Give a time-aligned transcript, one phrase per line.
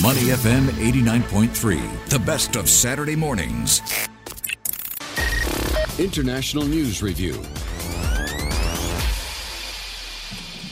[0.00, 3.82] Money FM 89.3, the best of Saturday mornings.
[5.98, 7.34] International News Review.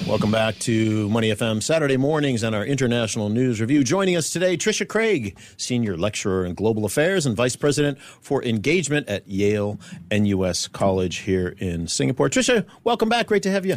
[0.07, 3.85] Welcome back to Money FM Saturday mornings and our international news review.
[3.85, 9.07] Joining us today, Tricia Craig, Senior Lecturer in Global Affairs and Vice President for Engagement
[9.07, 9.79] at Yale
[10.11, 12.31] NUS College here in Singapore.
[12.31, 13.27] Tricia, welcome back.
[13.27, 13.77] Great to have you.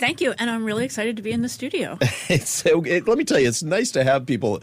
[0.00, 1.98] Thank you, and I'm really excited to be in the studio.
[2.30, 4.60] it's it, let me tell you, it's nice to have people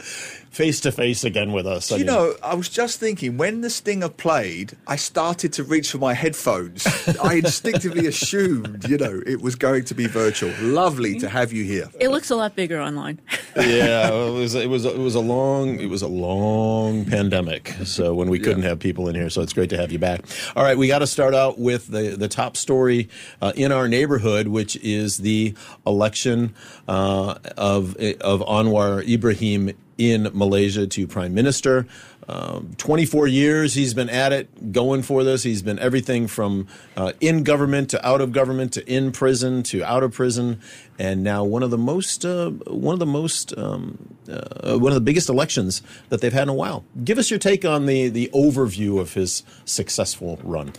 [0.50, 1.92] face to face again with us.
[1.92, 5.62] I you mean, know, I was just thinking when the Stinger played, I started to
[5.62, 6.84] reach for my headphones.
[7.22, 10.52] I instinctively assumed, you know, it was going to be virtual.
[10.60, 11.88] Lovely to have you here.
[12.00, 13.20] It looks a lot bigger online.
[13.56, 17.76] yeah, it was it was it was a long it was a long pandemic.
[17.84, 18.70] So when we couldn't yeah.
[18.70, 20.24] have people in here, so it's great to have you back.
[20.56, 23.08] All right, we got to start out with the the top story
[23.40, 25.54] uh, in our neighborhood, which is the the
[25.86, 26.54] election
[26.88, 31.86] uh, of of Anwar Ibrahim in Malaysia to prime minister.
[32.30, 35.44] Um, 24 years he's been at it, going for this.
[35.44, 39.82] He's been everything from uh, in government to out of government to in prison to
[39.82, 40.60] out of prison,
[40.98, 44.94] and now one of the most uh, one of the most um, uh, one of
[44.94, 46.84] the biggest elections that they've had in a while.
[47.02, 50.74] Give us your take on the the overview of his successful run.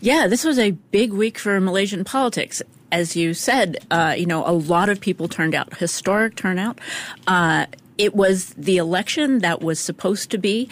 [0.00, 2.62] Yeah, this was a big week for Malaysian politics
[2.94, 6.80] as you said, uh, you know, a lot of people turned out, historic turnout.
[7.26, 7.66] Uh,
[7.98, 10.68] it was the election that was supposed to be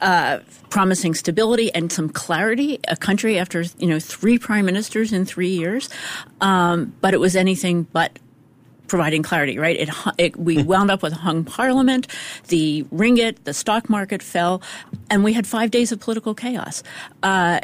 [0.00, 0.40] uh,
[0.70, 2.80] promising stability and some clarity.
[2.88, 5.88] A country after you know three prime ministers in three years,
[6.40, 8.18] um, but it was anything but
[8.88, 9.76] providing clarity, right?
[9.78, 12.08] It, it, we wound up with a hung parliament,
[12.48, 14.60] the ringgit, the stock market fell,
[15.08, 16.82] and we had five days of political chaos.
[17.22, 17.60] Uh,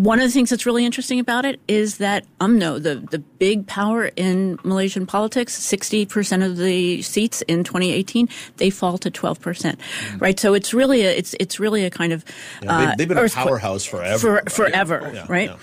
[0.00, 3.66] one of the things that's really interesting about it is that UMNO, the, the big
[3.66, 9.36] power in Malaysian politics, 60% of the seats in 2018, they fall to 12%.
[9.36, 10.20] Mm.
[10.20, 10.40] Right?
[10.40, 12.24] So it's really a, it's, it's really a kind of,
[12.62, 14.18] yeah, they, have been a powerhouse forever.
[14.18, 14.50] For, right?
[14.50, 15.26] Forever, yeah.
[15.28, 15.50] right?
[15.50, 15.58] Yeah.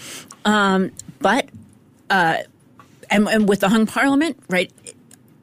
[0.45, 1.49] Um, but,
[2.11, 2.37] uh,
[3.09, 4.71] and, and with the hung parliament, right,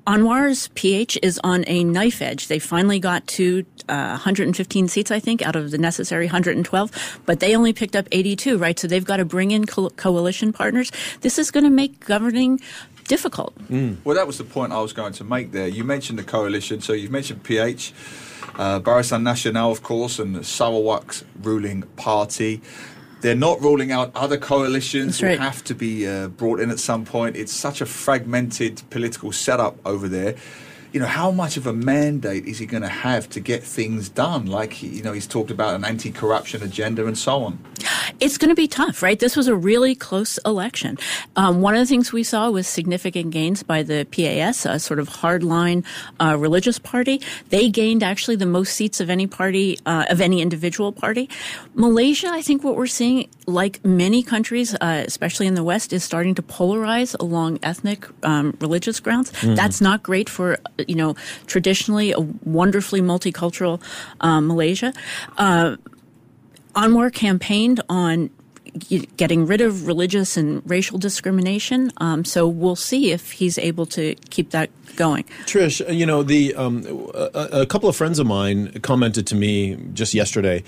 [0.07, 2.47] Anwar's PH is on a knife edge.
[2.47, 7.41] They finally got to uh, 115 seats, I think, out of the necessary 112, but
[7.41, 8.79] they only picked up 82, right?
[8.79, 10.91] So they've got to bring in co- coalition partners.
[11.21, 12.61] This is going to make governing
[13.05, 13.55] difficult.
[13.69, 13.99] Mm.
[14.05, 15.69] Well, that was the point I was going to make there.
[15.69, 17.93] You mentioned the coalition, so you've mentioned PH,
[18.57, 22.63] uh, Barisan Nasional, of course, and the Sarawak's ruling party.
[23.21, 25.39] They're not ruling out other coalitions right.
[25.39, 27.37] will have to be uh, brought in at some point.
[27.37, 30.37] It's such a fragmented political setup over there
[30.95, 34.09] you know, how much of a mandate is he going to have to get things
[34.09, 34.47] done?
[34.47, 37.59] Like, you know, he's talked about an anti-corruption agenda and so on.
[38.21, 39.19] It's going to be tough, right?
[39.19, 40.99] This was a really close election.
[41.37, 44.99] Um, one of the things we saw was significant gains by the PAS, a sort
[44.99, 45.85] of hardline
[46.21, 47.21] uh, religious party.
[47.49, 51.29] They gained actually the most seats of any party, uh, of any individual party.
[51.75, 56.05] Malaysia, I think what we're seeing, like many countries, uh, especially in the West, is
[56.05, 59.33] starting to polarize along ethnic, um, religious grounds.
[59.33, 59.55] Mm-hmm.
[59.55, 60.59] That's not great for
[60.89, 61.15] you know,
[61.47, 63.83] traditionally a wonderfully multicultural
[64.21, 64.93] uh, Malaysia.
[66.75, 68.31] Uh, Anwar campaigned on
[69.17, 71.93] getting rid of religious and racial discrimination.
[71.99, 75.25] Um, so we'll see if he's able to keep that going.
[75.47, 76.85] Trish, you know, the um,
[77.15, 80.65] a, a, couple of friends of mine commented to me just yesterday,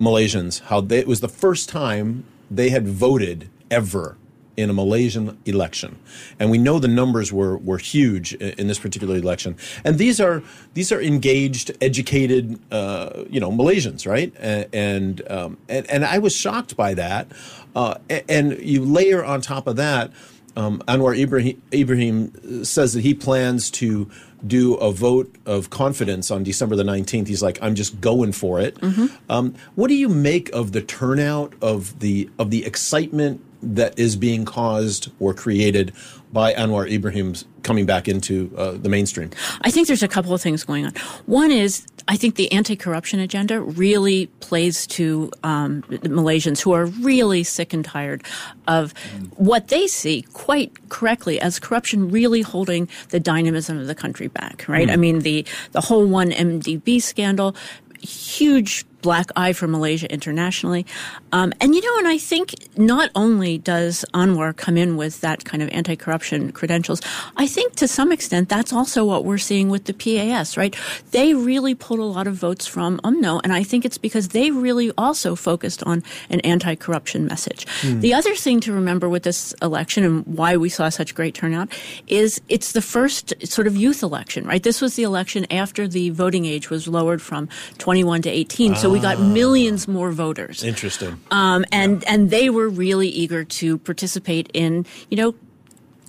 [0.00, 4.16] Malaysians, how they, it was the first time they had voted ever
[4.56, 5.98] in a Malaysian election,
[6.38, 9.56] and we know the numbers were were huge in this particular election.
[9.84, 10.42] And these are
[10.74, 14.32] these are engaged, educated, uh, you know, Malaysians, right?
[14.38, 17.28] And and, um, and, and I was shocked by that.
[17.74, 20.10] Uh, and you layer on top of that.
[20.56, 24.10] Um, Anwar Ibrahim, Ibrahim says that he plans to
[24.46, 27.26] do a vote of confidence on December the 19th.
[27.26, 28.76] He's like, I'm just going for it.
[28.76, 29.06] Mm-hmm.
[29.28, 33.42] Um, what do you make of the turnout of the of the excitement
[33.74, 35.92] that is being caused or created
[36.32, 39.30] by Anwar Ibrahim's coming back into uh, the mainstream?
[39.62, 40.92] I think there's a couple of things going on.
[41.26, 47.42] One is I think the anti-corruption agenda really plays to um, Malaysians who are really
[47.42, 48.22] sick and tired
[48.68, 48.92] of
[49.36, 54.64] what they see quite correctly as corruption really holding the dynamism of the country back.
[54.68, 54.88] Right?
[54.88, 54.92] Mm.
[54.92, 57.56] I mean the the whole one MDB scandal,
[58.00, 60.84] huge black eye for Malaysia internationally.
[61.30, 65.44] Um, and you know, and I think not only does Anwar come in with that
[65.44, 67.00] kind of anti-corruption credentials,
[67.36, 70.74] I think to some extent that's also what we're seeing with the PAS, right?
[71.12, 74.50] They really pulled a lot of votes from UMNO, and I think it's because they
[74.50, 77.64] really also focused on an anti-corruption message.
[77.82, 78.00] Mm.
[78.00, 81.68] The other thing to remember with this election and why we saw such great turnout
[82.08, 84.64] is it's the first sort of youth election, right?
[84.64, 87.48] This was the election after the voting age was lowered from
[87.78, 88.72] 21 to 18.
[88.72, 88.74] Ah.
[88.74, 89.28] So we got ah.
[89.28, 90.64] millions more voters.
[90.64, 91.20] Interesting.
[91.30, 92.14] Um, and, yeah.
[92.14, 95.34] and they were really eager to participate in, you know,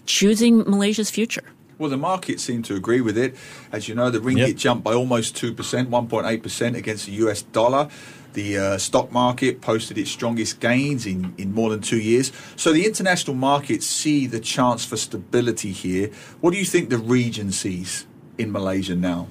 [0.05, 1.43] choosing Malaysia's future.
[1.77, 3.35] Well, the market seemed to agree with it.
[3.73, 4.55] As you know, the ringgit yep.
[4.55, 7.89] jumped by almost 2%, 1.8% against the US dollar.
[8.33, 12.31] The uh, stock market posted its strongest gains in, in more than two years.
[12.55, 16.09] So the international markets see the chance for stability here.
[16.39, 18.07] What do you think the region sees
[18.37, 19.27] in Malaysia now?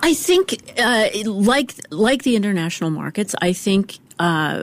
[0.00, 3.98] I think, uh, like like the international markets, I think.
[4.18, 4.62] Uh,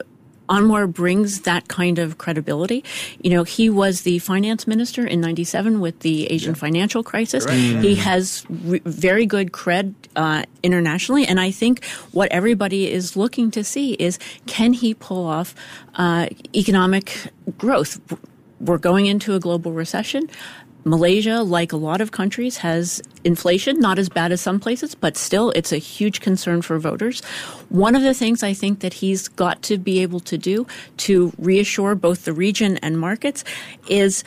[0.50, 2.84] Anwar brings that kind of credibility.
[3.22, 6.60] You know, he was the finance minister in 97 with the Asian yeah.
[6.60, 7.46] financial crisis.
[7.46, 7.82] Mm-hmm.
[7.82, 11.26] He has re- very good cred uh, internationally.
[11.26, 14.18] And I think what everybody is looking to see is
[14.48, 15.54] can he pull off
[15.96, 18.00] uh, economic growth?
[18.60, 20.30] We're going into a global recession.
[20.86, 25.18] Malaysia, like a lot of countries, has inflation, not as bad as some places, but
[25.18, 27.22] still it's a huge concern for voters.
[27.70, 30.66] One of the things I think that he's got to be able to do
[30.98, 33.44] to reassure both the region and markets
[33.90, 34.24] is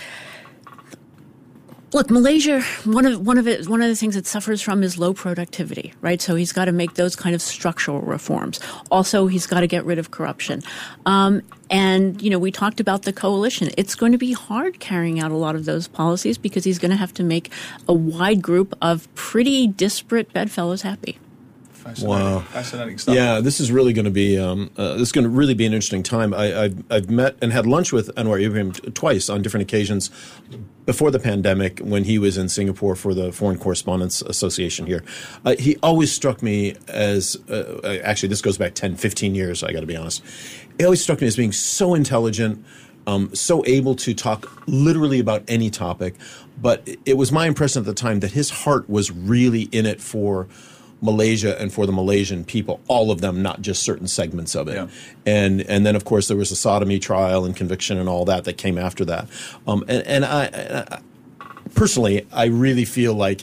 [1.94, 4.96] Look, Malaysia, one of one of it, one of the things it suffers from is
[4.96, 6.22] low productivity, right?
[6.22, 8.60] So he's got to make those kind of structural reforms.
[8.90, 10.62] Also, he's got to get rid of corruption.
[11.04, 13.68] Um, and you know, we talked about the coalition.
[13.76, 16.92] It's going to be hard carrying out a lot of those policies because he's going
[16.92, 17.52] to have to make
[17.86, 21.18] a wide group of pretty disparate bedfellows happy.
[21.82, 22.08] Fascinating.
[22.08, 23.16] Wow, fascinating stuff.
[23.16, 25.66] Yeah, this is really going to be um, uh, this is going to really be
[25.66, 26.32] an interesting time.
[26.32, 30.08] I, have I've met and had lunch with Anwar Ibrahim twice on different occasions
[30.86, 35.02] before the pandemic when he was in Singapore for the Foreign Correspondents Association here.
[35.44, 39.64] Uh, he always struck me as uh, uh actually this goes back 10, 15 years.
[39.64, 40.22] I got to be honest.
[40.78, 42.64] He always struck me as being so intelligent.
[43.04, 46.14] Um, so able to talk literally about any topic,
[46.60, 50.00] but it was my impression at the time that his heart was really in it
[50.00, 50.46] for
[51.02, 54.74] Malaysia and for the Malaysian people, all of them, not just certain segments of it.
[54.74, 54.86] Yeah.
[55.26, 58.44] And and then of course there was a sodomy trial and conviction and all that
[58.44, 59.28] that came after that.
[59.66, 61.00] Um, and, and I, I
[61.74, 63.42] personally, I really feel like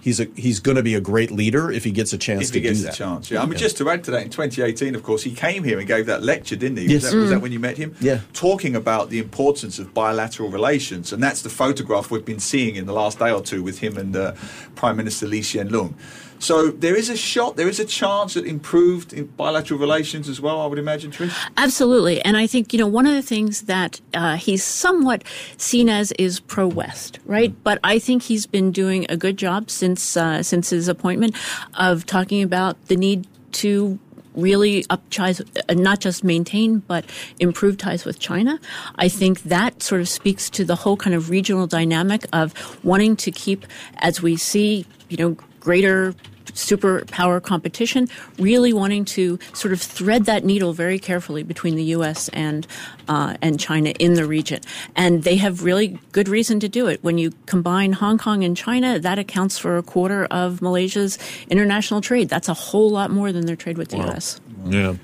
[0.00, 2.52] he's a he's going to be a great leader if he gets a chance if
[2.52, 2.94] to he gets do that.
[2.94, 3.30] chance.
[3.30, 3.58] Yeah, I mean, yeah.
[3.58, 6.22] just to add to that, in 2018, of course, he came here and gave that
[6.22, 6.86] lecture, didn't he?
[6.86, 7.02] Yes.
[7.02, 7.20] Was, that, mm.
[7.20, 7.94] was that when you met him?
[8.00, 8.20] Yeah.
[8.32, 12.86] Talking about the importance of bilateral relations, and that's the photograph we've been seeing in
[12.86, 14.32] the last day or two with him and uh,
[14.74, 15.94] Prime Minister Lee Hsien Loong.
[16.38, 20.40] So there is a shot, there is a chance that improved in bilateral relations as
[20.40, 21.34] well, I would imagine, Trish?
[21.56, 22.20] Absolutely.
[22.22, 25.24] And I think, you know, one of the things that uh, he's somewhat
[25.56, 27.54] seen as is pro West, right?
[27.64, 31.34] But I think he's been doing a good job since, uh, since his appointment
[31.74, 33.98] of talking about the need to
[34.34, 37.04] really up ties, uh, not just maintain, but
[37.40, 38.58] improve ties with China.
[38.96, 43.16] I think that sort of speaks to the whole kind of regional dynamic of wanting
[43.16, 45.36] to keep, as we see, you know,
[45.68, 46.14] greater
[46.54, 52.30] superpower competition, really wanting to sort of thread that needle very carefully between the U.S.
[52.30, 52.66] and
[53.06, 54.60] uh, and China in the region,
[54.96, 57.04] and they have really good reason to do it.
[57.04, 61.18] When you combine Hong Kong and China, that accounts for a quarter of Malaysia's
[61.50, 62.30] international trade.
[62.30, 64.06] That's a whole lot more than their trade with the wow.
[64.06, 64.40] U.S.
[64.64, 64.96] Yeah,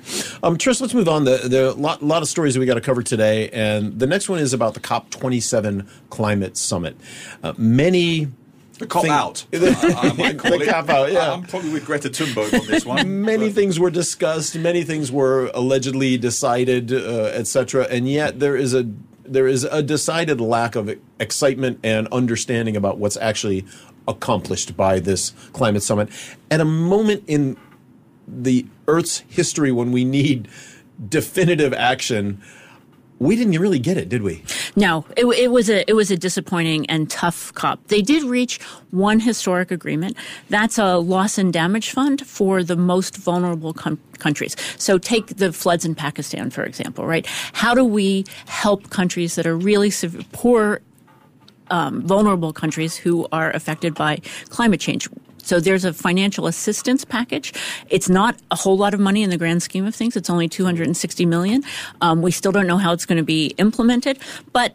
[0.42, 1.24] um, Trish, let's move on.
[1.24, 4.06] There are a lot, lot of stories that we got to cover today, and the
[4.06, 6.96] next one is about the COP 27 climate summit.
[7.42, 8.28] Uh, many
[8.78, 9.46] the cop out.
[9.52, 11.12] I, might call the cop out.
[11.12, 13.22] Yeah, I'm probably with Greta Thunberg on this one.
[13.22, 13.54] many but.
[13.54, 14.56] things were discussed.
[14.56, 17.86] Many things were allegedly decided, uh, etc.
[17.90, 18.90] And yet there is a
[19.24, 23.64] there is a decided lack of excitement and understanding about what's actually
[24.06, 26.10] accomplished by this climate summit
[26.50, 27.56] at a moment in
[28.28, 30.48] the Earth's history when we need
[31.08, 32.42] definitive action
[33.18, 34.42] we didn't really get it, did we?
[34.76, 37.86] No, it, it, was a it was a disappointing and tough COP.
[37.88, 40.16] They did reach one historic agreement.
[40.48, 44.56] That's a loss and damage fund for the most vulnerable com- countries.
[44.78, 47.26] So take the floods in Pakistan, for example, right?
[47.52, 50.80] How do we help countries that are really sev- poor
[51.70, 54.18] um, vulnerable countries who are affected by
[54.48, 55.08] climate change.
[55.44, 57.52] So there's a financial assistance package.
[57.90, 60.16] It's not a whole lot of money in the grand scheme of things.
[60.16, 61.62] It's only 260 million.
[62.00, 64.18] Um, we still don't know how it's going to be implemented,
[64.52, 64.74] but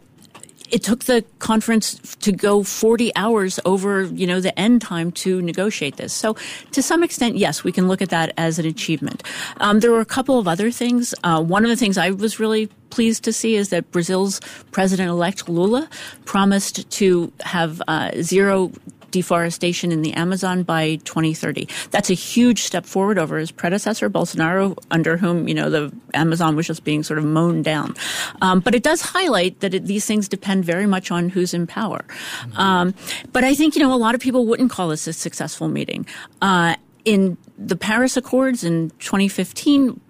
[0.70, 5.42] it took the conference to go 40 hours over, you know, the end time to
[5.42, 6.12] negotiate this.
[6.12, 6.36] So
[6.72, 9.22] to some extent, yes, we can look at that as an achievement.
[9.58, 11.14] Um, there were a couple of other things.
[11.24, 15.48] Uh, one of the things I was really pleased to see is that Brazil's president-elect
[15.48, 15.88] Lula
[16.24, 18.72] promised to have uh, zero
[19.10, 21.68] deforestation in the Amazon by 2030.
[21.90, 26.56] That's a huge step forward over his predecessor, Bolsonaro, under whom, you know, the Amazon
[26.56, 27.94] was just being sort of mown down.
[28.42, 31.66] Um, but it does highlight that it, these things depend very much on who's in
[31.66, 32.04] power.
[32.08, 32.58] Mm-hmm.
[32.58, 32.94] Um,
[33.32, 36.06] but I think, you know, a lot of people wouldn't call this a successful meeting.
[36.42, 40.00] Uh, in the Paris Accords in 2015,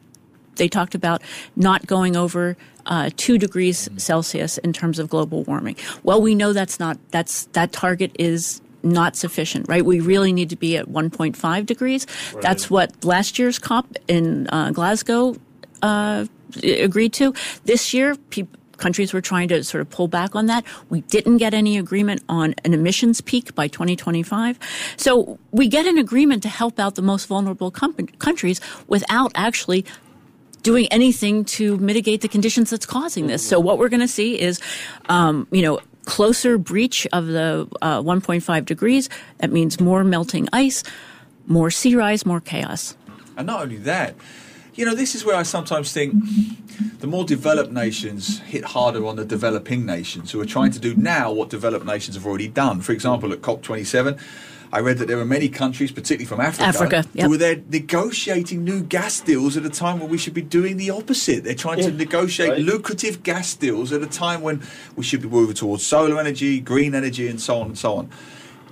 [0.57, 1.23] they talked about
[1.57, 5.77] not going over uh, two degrees Celsius in terms of global warming.
[6.03, 9.85] Well, we know that's not that's that target is not sufficient, right?
[9.85, 12.07] We really need to be at 1.5 degrees.
[12.33, 12.43] Right.
[12.43, 15.37] That's what last year's COP in uh, Glasgow
[15.83, 16.27] uh,
[16.63, 17.35] agreed to.
[17.65, 18.17] This year,
[18.81, 20.65] countries were trying to sort of pull back on that.
[20.89, 24.59] We didn't get any agreement on an emissions peak by 2025.
[24.97, 29.85] So we get an agreement to help out the most vulnerable com- countries without actually
[30.63, 33.47] doing anything to mitigate the conditions that's causing this.
[33.47, 34.61] So what we're going to see is,
[35.09, 39.09] um, you know, closer breach of the uh, 1.5 degrees.
[39.39, 40.83] That means more melting ice,
[41.47, 42.97] more sea rise, more chaos.
[43.37, 44.15] And not only that,
[44.75, 46.15] you know, this is where I sometimes think
[47.01, 50.95] the more developed nations hit harder on the developing nations who are trying to do
[50.95, 52.81] now what developed nations have already done.
[52.81, 54.19] For example, at COP27,
[54.73, 57.27] I read that there are many countries, particularly from Africa, Africa yep.
[57.27, 60.77] who are there negotiating new gas deals at a time when we should be doing
[60.77, 61.43] the opposite.
[61.43, 62.61] They're trying yeah, to negotiate right.
[62.61, 64.63] lucrative gas deals at a time when
[64.95, 68.11] we should be moving towards solar energy, green energy, and so on and so on.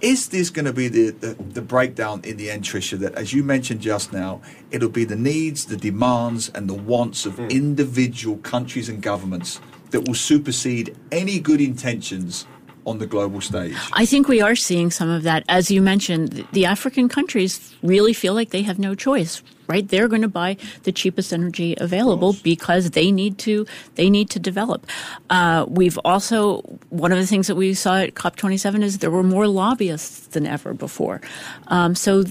[0.00, 2.96] Is this going to be the, the, the, breakdown in the end, Tricia?
[2.98, 4.40] That, as you mentioned just now,
[4.70, 7.50] it'll be the needs, the demands, and the wants of mm.
[7.50, 12.46] individual countries and governments that will supersede any good intentions
[12.88, 13.74] on the global stage?
[13.92, 15.44] I think we are seeing some of that.
[15.48, 20.08] As you mentioned, the African countries really feel like they have no choice right they're
[20.08, 24.86] going to buy the cheapest energy available because they need to they need to develop
[25.30, 29.22] uh, we've also one of the things that we saw at cop27 is there were
[29.22, 31.20] more lobbyists than ever before
[31.68, 32.24] um, so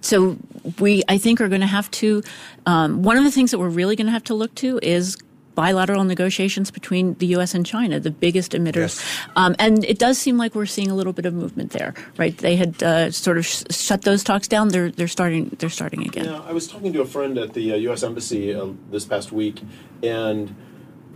[0.00, 0.36] so
[0.78, 2.22] we i think are going to have to
[2.66, 5.16] um, one of the things that we're really going to have to look to is
[5.54, 7.54] bilateral negotiations between the U.S.
[7.54, 8.76] and China, the biggest emitters.
[8.76, 9.26] Yes.
[9.36, 12.36] Um, and it does seem like we're seeing a little bit of movement there, right?
[12.36, 14.68] They had uh, sort of sh- shut those talks down.
[14.68, 16.26] They're they're starting they're starting again.
[16.26, 18.02] Yeah, I was talking to a friend at the uh, U.S.
[18.02, 19.62] Embassy uh, this past week,
[20.02, 20.54] and.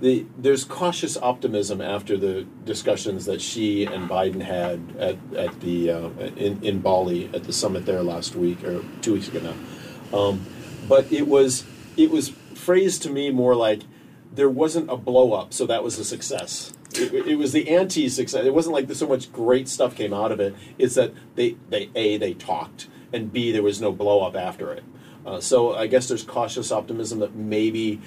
[0.00, 5.90] The, there's cautious optimism after the discussions that Xi and Biden had at, at the
[5.90, 10.16] uh, in, in Bali at the summit there last week or two weeks ago now,
[10.16, 10.46] um,
[10.88, 11.64] but it was
[11.96, 13.82] it was phrased to me more like
[14.32, 16.72] there wasn't a blow up, so that was a success.
[16.94, 18.44] It, it was the anti-success.
[18.44, 20.54] It wasn't like so much great stuff came out of it.
[20.78, 24.72] It's that they they a they talked and b there was no blow up after
[24.72, 24.84] it.
[25.26, 28.00] Uh, so I guess there's cautious optimism that maybe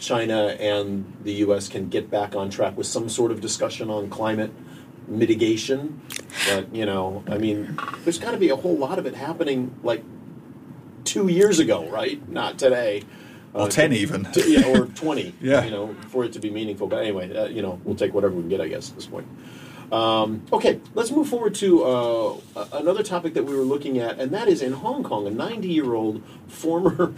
[0.00, 1.68] China and the U.S.
[1.68, 4.52] can get back on track with some sort of discussion on climate
[5.06, 6.00] mitigation.
[6.48, 9.74] But you know, I mean, there's got to be a whole lot of it happening
[9.82, 10.02] like
[11.04, 12.26] two years ago, right?
[12.28, 13.02] Not today
[13.54, 14.24] or uh, ten even.
[14.32, 15.34] To, yeah, or twenty.
[15.40, 15.64] yeah.
[15.64, 16.86] You know, for it to be meaningful.
[16.86, 19.06] But anyway, uh, you know, we'll take whatever we can get, I guess, at this
[19.06, 19.26] point.
[19.92, 22.36] Um, okay, let's move forward to uh,
[22.72, 25.68] another topic that we were looking at, and that is in Hong Kong, a 90
[25.68, 27.14] year old former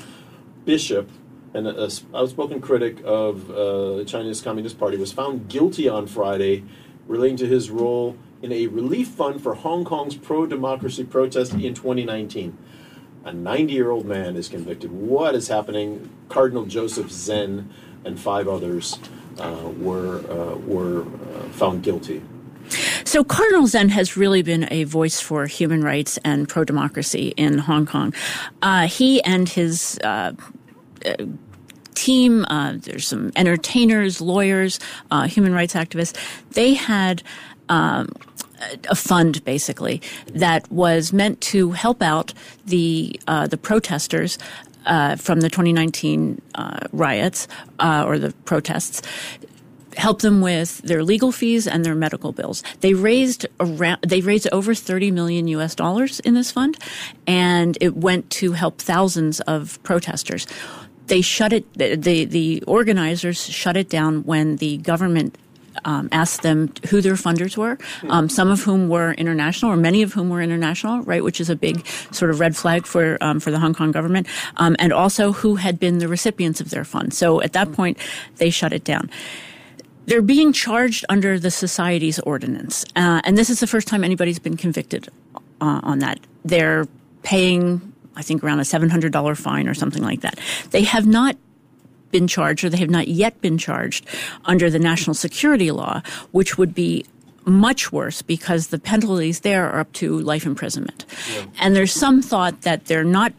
[0.65, 1.09] bishop
[1.55, 6.07] and a, a outspoken critic of uh, the Chinese Communist Party was found guilty on
[6.07, 6.65] Friday
[7.07, 11.73] relating to his role in a relief fund for Hong Kong's pro democracy protest in
[11.73, 12.59] 2019
[13.27, 14.91] a 90 year old man is convicted.
[14.93, 16.09] What is happening?
[16.29, 17.69] Cardinal Joseph Zen
[18.05, 18.99] and five others
[19.39, 22.23] uh, were, uh, were uh, found guilty.
[23.05, 27.59] So Cardinal Zen has really been a voice for human rights and pro democracy in
[27.59, 28.15] Hong Kong.
[28.63, 30.33] Uh, he and his uh,
[31.05, 31.15] uh,
[31.95, 34.79] team, there's some entertainers, lawyers,
[35.27, 36.17] human rights activists.
[36.53, 37.23] They had
[37.69, 38.09] um,
[38.89, 40.01] a fund basically
[40.33, 42.33] that was meant to help out
[42.65, 44.39] the uh, the protesters
[44.87, 47.49] uh, from the 2019 uh, riots
[47.81, 49.03] uh, or the protests
[49.97, 52.63] help them with their legal fees and their medical bills.
[52.81, 56.77] They raised around they raised over 30 million US dollars in this fund
[57.27, 60.47] and it went to help thousands of protesters.
[61.07, 65.39] They shut it the the organizers shut it down when the government
[65.85, 67.79] um, asked them who their funders were,
[68.09, 71.51] um, some of whom were international, or many of whom were international, right, which is
[71.51, 74.93] a big sort of red flag for um, for the Hong Kong government, um, and
[74.93, 77.13] also who had been the recipients of their fund.
[77.15, 77.99] So at that point,
[78.37, 79.11] they shut it down.
[80.07, 84.39] they're being charged under the society's ordinance, uh, and this is the first time anybody's
[84.39, 85.09] been convicted
[85.61, 86.21] uh, on that.
[86.45, 86.87] They're
[87.23, 90.39] paying, I think, around a seven hundred dollar fine or something like that.
[90.71, 91.37] They have not
[92.11, 94.07] been charged, or they have not yet been charged
[94.45, 97.05] under the national security law, which would be
[97.45, 101.05] much worse because the penalties there are up to life imprisonment.
[101.33, 101.47] Yeah.
[101.61, 103.33] And there's some thought that they're not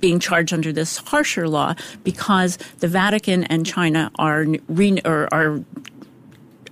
[0.00, 1.74] being charged under this harsher law
[2.04, 5.62] because the Vatican and China are re, or are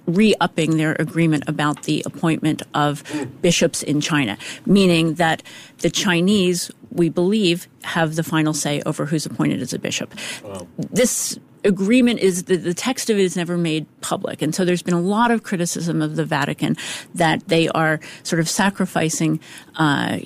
[0.07, 3.25] re-upping their agreement about the appointment of hmm.
[3.42, 5.42] bishops in China, meaning that
[5.78, 10.14] the Chinese, we believe, have the final say over who's appointed as a bishop.
[10.42, 10.66] Wow.
[10.78, 14.42] This agreement is the, the text of it is never made public.
[14.42, 16.76] And so there's been a lot of criticism of the Vatican
[17.14, 19.40] that they are sort of sacrificing
[19.76, 20.18] uh,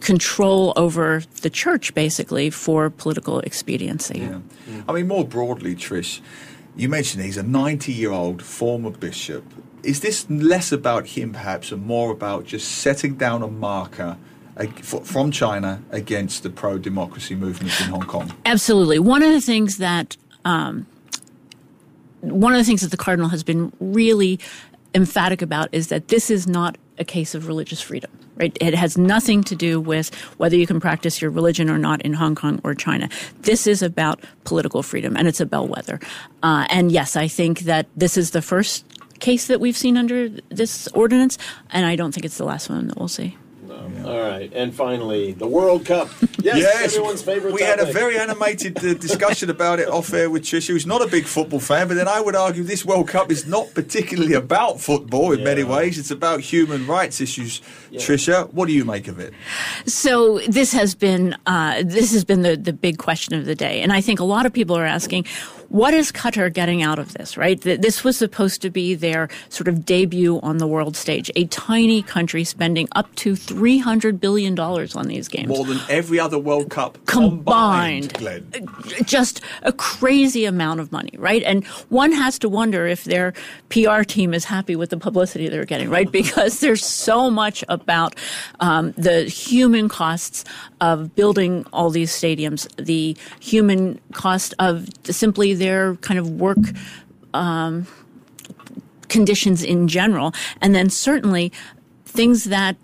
[0.00, 4.20] control over the church, basically, for political expediency.
[4.20, 4.40] Yeah.
[4.88, 6.20] I mean, more broadly, Trish,
[6.76, 9.44] you mentioned he's a 90 year old former bishop.
[9.82, 14.16] Is this less about him, perhaps, and more about just setting down a marker?
[14.66, 18.32] From China against the pro democracy movement in Hong Kong?
[18.44, 18.98] Absolutely.
[18.98, 20.86] One of the things that um,
[22.20, 24.40] one of the things that the cardinal has been really
[24.94, 28.10] emphatic about is that this is not a case of religious freedom.
[28.36, 28.56] Right?
[28.60, 32.12] It has nothing to do with whether you can practice your religion or not in
[32.12, 33.08] Hong Kong or China.
[33.40, 35.98] This is about political freedom, and it's a bellwether.
[36.44, 38.84] Uh, and yes, I think that this is the first
[39.18, 41.36] case that we've seen under this ordinance,
[41.70, 43.36] and I don't think it's the last one that we'll see.
[44.04, 46.08] All right, and finally, the World Cup.
[46.40, 47.52] Yes, yes everyone's favorite.
[47.52, 47.78] We topic.
[47.80, 51.08] had a very animated uh, discussion about it off air with Trish, who's not a
[51.08, 51.88] big football fan.
[51.88, 55.44] But then I would argue this World Cup is not particularly about football in yeah.
[55.44, 55.98] many ways.
[55.98, 57.60] It's about human rights issues.
[57.90, 57.98] Yeah.
[57.98, 59.34] Trisha, what do you make of it?
[59.86, 63.82] So this has been uh, this has been the the big question of the day,
[63.82, 65.24] and I think a lot of people are asking
[65.68, 67.60] what is Qatar getting out of this, right?
[67.60, 71.30] This was supposed to be their sort of debut on the world stage.
[71.36, 75.48] A tiny country spending up to $300 billion on these games.
[75.48, 78.14] More than every other World Cup combined.
[78.14, 81.42] combined Just a crazy amount of money, right?
[81.42, 83.34] And one has to wonder if their
[83.68, 86.08] PR team is happy with the publicity they're getting, right?
[86.18, 88.16] Because there's so much about
[88.58, 90.44] um, the human costs
[90.80, 96.58] of building all these stadiums, the human cost of simply their kind of work
[97.34, 97.86] um,
[99.08, 101.52] conditions in general, and then certainly
[102.04, 102.76] things that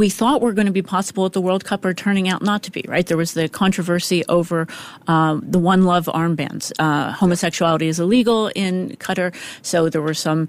[0.00, 2.62] we thought were going to be possible at the World Cup are turning out not
[2.62, 3.06] to be, right?
[3.06, 4.66] There was the controversy over
[5.08, 6.72] um, the One Love armbands.
[6.78, 10.48] Uh, homosexuality is illegal in Qatar, so there were some,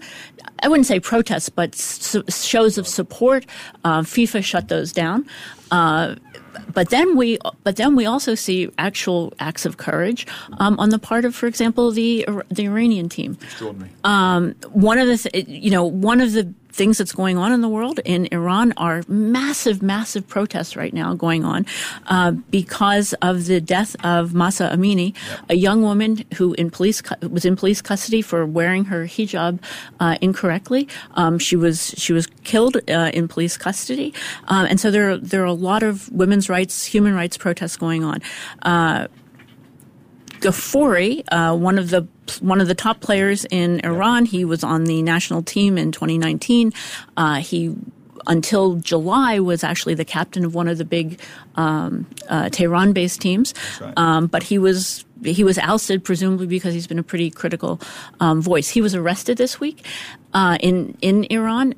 [0.63, 3.45] I wouldn't say protests, but shows of support.
[3.83, 5.27] Uh, FIFA shut those down.
[5.69, 6.15] Uh,
[6.73, 10.25] but then we but then we also see actual acts of courage
[10.59, 13.37] um, on the part of, for example, the the Iranian team.
[14.03, 17.61] Um, one of the th- you know one of the things that's going on in
[17.61, 17.99] the world.
[18.05, 21.65] In Iran are massive, massive protests right now going on
[22.07, 25.39] uh, because of the death of Mahsa Amini, yep.
[25.49, 29.59] a young woman who in police cu- was in police custody for wearing her hijab
[29.99, 30.87] uh, incorrectly.
[31.15, 34.13] Um, she was she was killed uh, in police custody,
[34.47, 38.03] um, and so there there are a lot of women's rights, human rights protests going
[38.03, 38.21] on.
[40.45, 42.07] Uh, uh, one of the
[42.39, 44.25] one of the top players in Iran.
[44.25, 46.73] He was on the national team in 2019.
[47.17, 47.75] Uh, he
[48.27, 51.19] until July was actually the captain of one of the big
[51.55, 53.93] um, uh, Tehran-based teams, right.
[53.97, 57.79] um, but he was he was ousted presumably because he's been a pretty critical
[58.19, 58.69] um, voice.
[58.69, 59.85] He was arrested this week
[60.33, 61.75] uh, in in Iran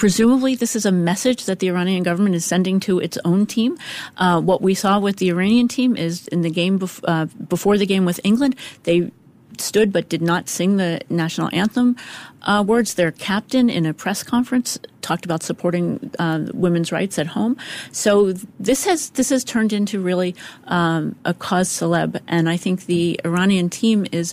[0.00, 3.76] Presumably, this is a message that the Iranian government is sending to its own team.
[4.16, 7.76] Uh, what we saw with the Iranian team is in the game bef- uh, before
[7.76, 9.12] the game with England, they
[9.58, 11.96] stood but did not sing the national anthem
[12.42, 12.94] uh, words.
[12.94, 17.58] Their captain, in a press conference, talked about supporting uh, women's rights at home.
[17.92, 20.34] So this has this has turned into really
[20.64, 24.32] um, a cause celeb, and I think the Iranian team is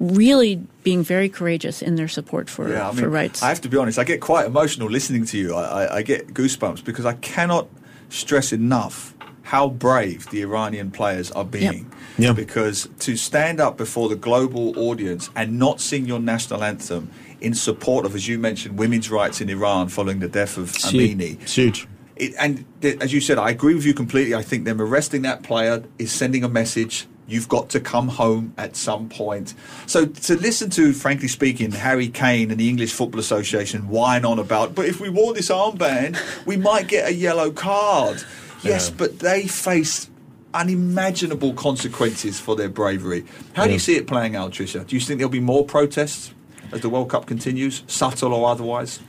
[0.00, 3.42] really being very courageous in their support for, yeah, I mean, for rights.
[3.42, 5.54] I have to be honest, I get quite emotional listening to you.
[5.54, 7.68] I, I, I get goosebumps because I cannot
[8.08, 11.90] stress enough how brave the Iranian players are being.
[12.18, 12.28] Yep.
[12.28, 12.36] Yep.
[12.36, 17.10] Because to stand up before the global audience and not sing your national anthem
[17.40, 20.92] in support of, as you mentioned, women's rights in Iran following the death of it's
[20.92, 21.20] Amini.
[21.20, 21.42] Huge.
[21.42, 21.88] It's huge.
[22.16, 24.34] It, and th- as you said, I agree with you completely.
[24.34, 28.52] I think them arresting that player is sending a message You've got to come home
[28.58, 29.54] at some point.
[29.86, 34.38] So to listen to, frankly speaking, Harry Kane and the English Football Association whine on
[34.38, 38.22] about, but if we wore this armband, we might get a yellow card.
[38.62, 38.96] Yes, yeah.
[38.98, 40.10] but they face
[40.52, 43.24] unimaginable consequences for their bravery.
[43.52, 44.86] How do you see it playing out, Tricia?
[44.86, 46.34] Do you think there'll be more protests
[46.72, 49.00] as the World Cup continues, subtle or otherwise?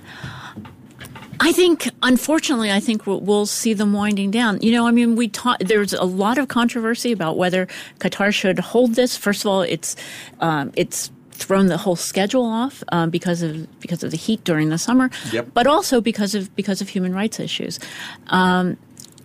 [1.42, 4.62] I think, unfortunately, I think we'll, we'll, see them winding down.
[4.62, 7.68] You know, I mean, we taught, there's a lot of controversy about whether
[8.00, 9.18] Qatar should hold this.
[9.18, 9.96] First of all, it's,
[10.40, 14.70] um, it's thrown the whole schedule off um, because of because of the heat during
[14.70, 15.48] the summer, yep.
[15.54, 17.80] but also because of because of human rights issues.
[18.28, 18.78] Um,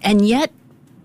[0.02, 0.50] and yet,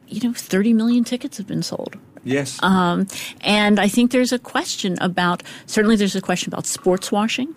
[0.08, 1.98] you know, 30 million tickets have been sold.
[2.24, 2.62] Yes.
[2.62, 3.08] Um,
[3.42, 7.56] and I think there's a question about, certainly there's a question about sports washing.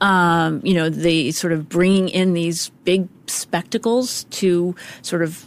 [0.00, 5.46] Um, you know, the sort of bringing in these big spectacles to sort of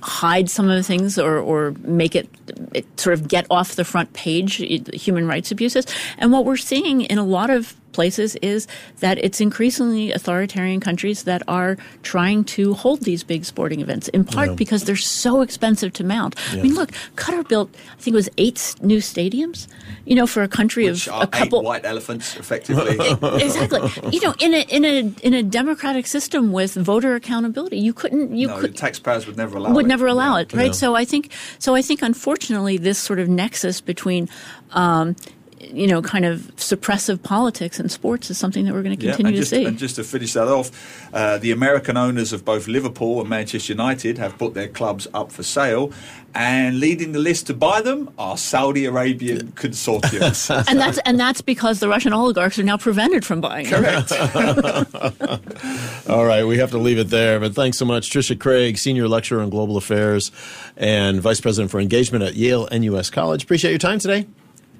[0.00, 2.28] hide some of the things or, or make it,
[2.72, 4.56] it sort of get off the front page
[4.94, 5.86] human rights abuses.
[6.18, 8.68] And what we're seeing in a lot of places is
[9.00, 14.22] that it's increasingly authoritarian countries that are trying to hold these big sporting events, in
[14.22, 14.54] part yeah.
[14.54, 16.36] because they're so expensive to mount.
[16.52, 16.60] Yeah.
[16.60, 19.66] I mean, look, Qatar built, I think it was eight new stadiums,
[20.04, 22.94] you know, for a country Which of a couple white elephants, effectively.
[23.42, 23.80] exactly.
[24.14, 28.36] You know, in a in a in a democratic system with voter accountability, you couldn't.
[28.36, 28.76] You no, could.
[28.76, 29.72] taxpayers would never allow.
[29.72, 29.88] Would it.
[29.88, 30.42] never allow yeah.
[30.42, 30.74] it, right?
[30.74, 31.74] So I think so.
[31.74, 34.28] I think unfortunately, this sort of nexus between
[34.70, 35.16] um,
[35.60, 39.32] you know, kind of suppressive politics in sports is something that we're going to continue
[39.32, 39.64] yeah, just, to see.
[39.64, 40.70] And just to finish that off,
[41.12, 45.32] uh, the American owners of both Liverpool and Manchester United have put their clubs up
[45.32, 45.92] for sale,
[46.34, 50.50] and leading the list to buy them are Saudi Arabian consortiums.
[50.68, 54.12] and that's and that's because the Russian oligarchs are now prevented from buying Correct.
[56.08, 57.40] All right, we have to leave it there.
[57.40, 60.30] But thanks so much, Tricia Craig, senior lecturer on global affairs
[60.76, 63.42] and vice president for engagement at Yale NUS College.
[63.42, 64.26] Appreciate your time today.